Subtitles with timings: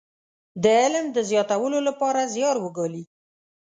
[0.63, 3.03] د علم د زياتولو لپاره زيار وګالي.